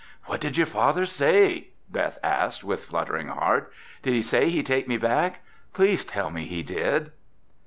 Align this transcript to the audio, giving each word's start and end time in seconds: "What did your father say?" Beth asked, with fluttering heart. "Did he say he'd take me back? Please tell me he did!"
"What 0.25 0.41
did 0.41 0.57
your 0.57 0.65
father 0.65 1.05
say?" 1.05 1.67
Beth 1.87 2.17
asked, 2.23 2.63
with 2.63 2.85
fluttering 2.85 3.27
heart. 3.27 3.71
"Did 4.01 4.13
he 4.15 4.23
say 4.23 4.49
he'd 4.49 4.65
take 4.65 4.87
me 4.87 4.97
back? 4.97 5.43
Please 5.75 6.03
tell 6.03 6.31
me 6.31 6.45
he 6.47 6.63
did!" 6.63 7.11